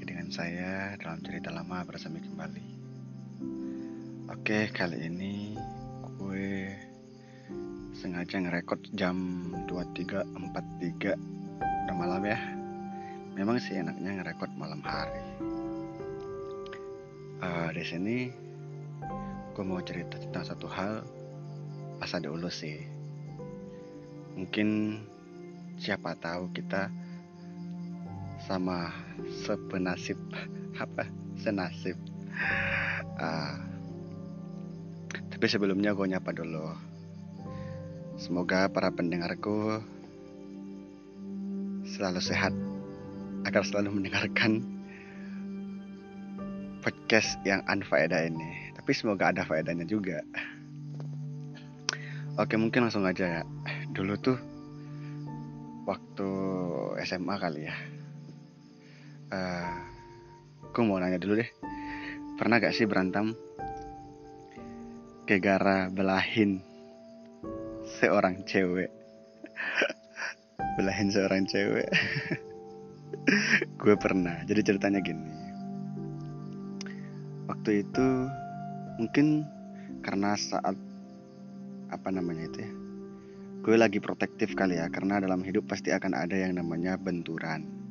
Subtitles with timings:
[0.00, 2.64] dengan saya dalam cerita lama bersama kembali.
[4.32, 5.52] Oke, kali ini
[6.16, 6.72] gue
[7.92, 11.12] sengaja ngerekod jam 23.43
[11.84, 12.40] udah malam ya.
[13.36, 15.20] Memang sih enaknya ngerekod malam hari.
[17.44, 18.32] Uh, di sini
[19.52, 21.04] gue mau cerita tentang satu hal
[22.00, 22.80] pas ada ulus sih.
[24.40, 24.96] Mungkin
[25.76, 26.88] siapa tahu kita
[28.46, 28.90] sama
[29.46, 30.18] sepenasib
[30.78, 31.06] apa
[31.38, 31.94] senasib.
[33.18, 33.54] Uh,
[35.30, 36.74] tapi sebelumnya gue nyapa dulu.
[38.18, 39.82] Semoga para pendengarku
[41.86, 42.54] selalu sehat
[43.42, 44.62] agar selalu mendengarkan
[46.82, 48.74] podcast yang unfaedah ini.
[48.78, 50.22] Tapi semoga ada faedahnya juga.
[52.38, 53.42] Oke mungkin langsung aja ya.
[53.92, 54.38] Dulu tuh
[55.86, 56.28] waktu
[57.02, 57.91] SMA kali ya
[59.32, 61.50] uh, mau nanya dulu deh.
[62.36, 63.32] Pernah gak sih berantem?
[65.32, 66.60] Gara belahin
[67.88, 68.92] seorang cewek.
[70.76, 71.88] Belahin seorang cewek.
[73.80, 74.44] Gue pernah.
[74.44, 75.24] Jadi ceritanya gini.
[77.48, 78.06] Waktu itu
[79.00, 79.48] mungkin
[80.04, 80.76] karena saat
[81.88, 82.72] apa namanya itu ya?
[83.64, 87.81] Gue lagi protektif kali ya karena dalam hidup pasti akan ada yang namanya benturan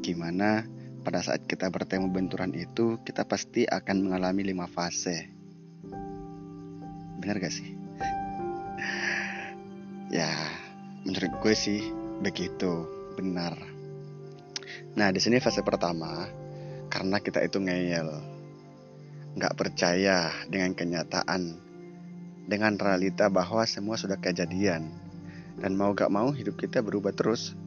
[0.00, 0.64] Gimana
[1.06, 5.30] pada saat kita bertemu benturan itu kita pasti akan mengalami lima fase.
[7.22, 7.66] Benar gak sih?
[10.18, 10.30] ya,
[11.06, 11.80] menurut gue sih
[12.22, 13.54] begitu, benar.
[14.94, 16.26] Nah, di sini fase pertama
[16.90, 18.08] karena kita itu ngeyel,
[19.36, 21.58] nggak percaya dengan kenyataan,
[22.46, 24.86] dengan realita bahwa semua sudah kejadian,
[25.58, 27.58] dan mau gak mau hidup kita berubah terus,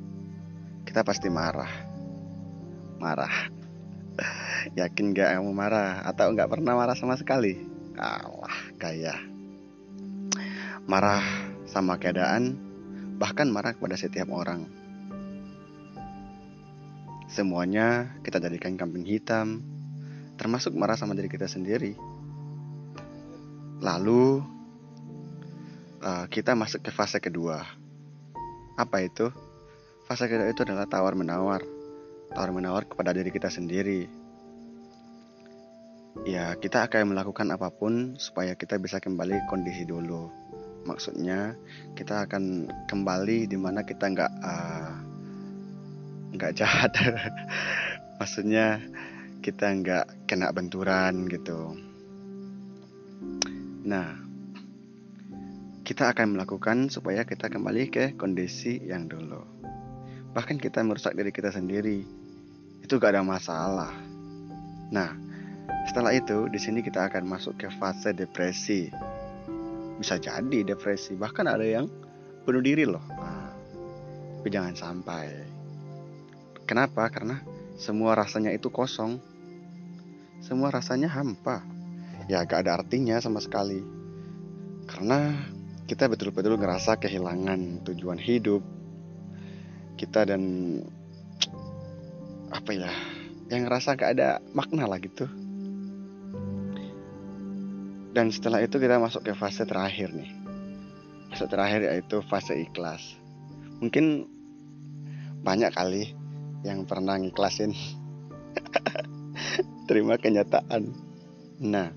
[0.88, 1.89] kita pasti marah
[3.00, 3.50] marah.
[4.76, 6.04] Yakin gak kamu marah?
[6.04, 7.56] Atau gak pernah marah sama sekali?
[7.96, 9.16] Allah gaya.
[10.86, 11.24] Marah
[11.68, 12.60] sama keadaan
[13.20, 14.68] bahkan marah kepada setiap orang.
[17.30, 19.64] Semuanya kita jadikan kambing hitam
[20.40, 21.96] termasuk marah sama diri kita sendiri.
[23.80, 24.44] Lalu
[26.04, 27.64] uh, kita masuk ke fase kedua.
[28.80, 29.32] Apa itu?
[30.08, 31.79] Fase kedua itu adalah tawar menawar
[32.34, 34.06] tawar menawar kepada diri kita sendiri.
[36.28, 40.28] Ya, kita akan melakukan apa pun supaya kita bisa kembali kondisi dulu.
[40.84, 41.56] Maksudnya,
[41.96, 44.94] kita akan kembali di mana kita nggak uh,
[46.36, 46.92] nggak jahat.
[48.20, 48.84] Maksudnya,
[49.40, 51.78] kita nggak kena benturan gitu.
[53.88, 54.20] Nah,
[55.88, 59.59] kita akan melakukan supaya kita kembali ke kondisi yang dulu.
[60.34, 62.06] Bahkan kita merusak diri kita sendiri
[62.86, 63.94] itu gak ada masalah.
[64.90, 65.14] Nah,
[65.90, 68.90] setelah itu di sini kita akan masuk ke fase depresi.
[69.98, 71.90] Bisa jadi depresi, bahkan ada yang
[72.46, 73.04] bunuh diri loh.
[73.10, 73.52] Nah,
[74.40, 75.26] tapi jangan sampai.
[76.64, 77.10] Kenapa?
[77.10, 77.42] Karena
[77.76, 79.18] semua rasanya itu kosong.
[80.40, 81.66] Semua rasanya hampa.
[82.30, 83.82] Ya gak ada artinya sama sekali.
[84.86, 85.34] Karena
[85.90, 88.79] kita betul-betul ngerasa kehilangan tujuan hidup.
[90.00, 90.80] Kita dan
[92.56, 92.88] apa ya
[93.52, 95.28] yang ngerasa gak ada makna lah gitu.
[98.16, 100.32] Dan setelah itu kita masuk ke fase terakhir nih.
[101.36, 103.20] Fase terakhir yaitu fase ikhlas.
[103.84, 104.24] Mungkin
[105.44, 106.16] banyak kali
[106.64, 107.76] yang pernah ngiklasin.
[109.92, 110.96] Terima kenyataan.
[111.60, 111.92] Nah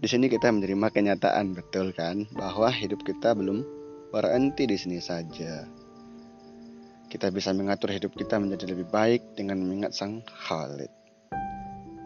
[0.00, 2.24] di sini kita menerima kenyataan betul kan?
[2.32, 5.83] Bahwa hidup kita belum berhenti di sini saja
[7.14, 10.90] kita bisa mengatur hidup kita menjadi lebih baik dengan mengingat Sang Khalid.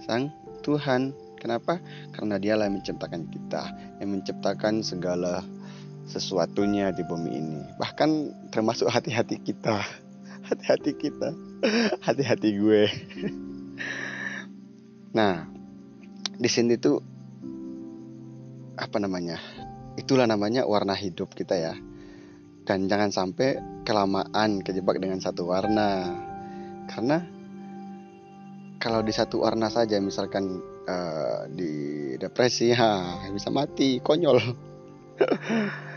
[0.04, 0.28] Sang
[0.60, 1.16] Tuhan.
[1.40, 1.80] Kenapa?
[2.12, 3.72] Karena dialah yang menciptakan kita,
[4.04, 5.40] yang menciptakan segala
[6.04, 7.60] sesuatunya di bumi ini.
[7.80, 8.10] Bahkan
[8.52, 9.80] termasuk hati-hati kita.
[10.44, 11.32] Hati-hati kita.
[12.04, 12.84] Hati-hati gue.
[15.16, 15.48] Nah,
[16.36, 17.00] di sini tuh
[18.76, 19.40] apa namanya?
[19.96, 21.72] Itulah namanya warna hidup kita ya
[22.68, 23.56] dan jangan sampai
[23.88, 26.20] kelamaan kejebak dengan satu warna
[26.84, 27.24] karena
[28.76, 34.36] kalau di satu warna saja misalkan uh, di depresi ha bisa mati konyol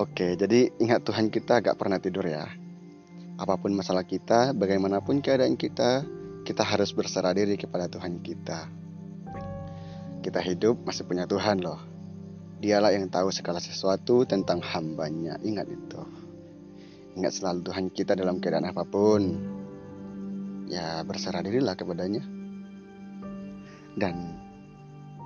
[0.00, 2.48] Oke, jadi ingat Tuhan kita gak pernah tidur ya.
[3.36, 6.08] Apa pun masalah kita, bagaimanapun keadaan kita,
[6.48, 8.64] kita harus berserah diri kepada Tuhan kita.
[10.24, 11.89] Kita hidup masih punya Tuhan loh.
[12.60, 15.40] Dialah yang tahu segala sesuatu tentang hambanya.
[15.40, 16.00] Ingat itu.
[17.16, 19.22] Ingat selalu Tuhan kita dalam keadaan apa pun.
[20.70, 22.22] ya berserah dirilah kepadanya
[23.98, 24.38] dan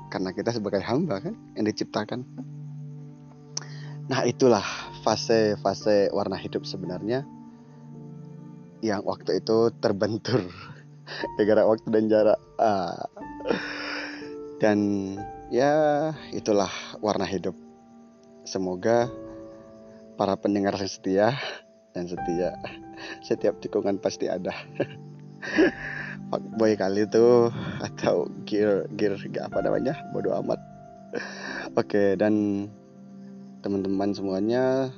[0.08, 2.22] karena kita sebagai hamba kan yang diciptakan
[4.08, 4.64] nah itulah
[5.04, 7.24] fase-fase warna hidup sebenarnya
[8.84, 10.44] yang waktu itu terbentur
[11.36, 13.08] gara-gara waktu dan jarak ah.
[14.60, 14.78] dan
[15.54, 17.54] ya itulah warna hidup.
[18.42, 19.06] Semoga
[20.18, 21.38] para pendengar yang setia
[21.94, 22.58] dan setia
[23.22, 24.50] setiap tikungan pasti ada.
[26.58, 29.94] Boy kali itu atau gear gear gak apa namanya?
[30.10, 30.58] Bodoh amat.
[31.78, 32.66] Oke dan
[33.62, 34.90] teman-teman semuanya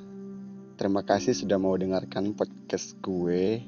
[0.80, 3.60] terima kasih sudah mau dengarkan podcast gue.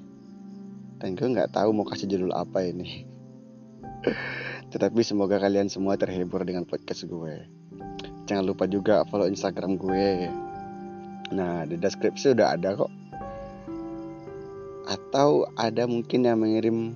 [0.98, 3.06] Dan gue nggak tahu mau kasih judul apa ini
[4.68, 7.48] tetapi semoga kalian semua terhibur dengan podcast gue.
[8.28, 10.28] Jangan lupa juga follow instagram gue.
[11.32, 12.92] Nah di deskripsi udah ada kok.
[14.88, 16.92] Atau ada mungkin yang mengirim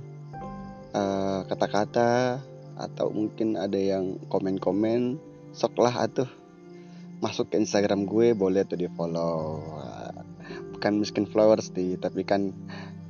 [0.92, 5.16] eh, kata-kata uh, atau mungkin ada yang komen-komen
[5.56, 6.28] soklah atuh.
[7.24, 9.64] Masuk ke Instagram gue boleh tuh di follow
[10.82, 12.50] bukan miskin flowers di tapi kan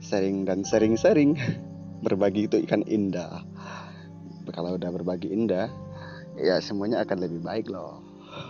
[0.04, 1.40] sharing dan sharing-sharing
[2.04, 3.40] berbagi itu ikan indah
[4.52, 5.72] kalau udah berbagi indah
[6.36, 8.00] ya semuanya akan lebih baik loh.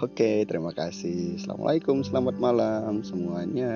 [0.02, 1.38] Oke terima kasih.
[1.38, 3.74] Assalamualaikum selamat malam semuanya